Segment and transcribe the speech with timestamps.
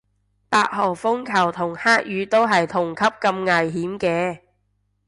[0.49, 4.39] 八號風球同黑雨都係同級咁危險嘅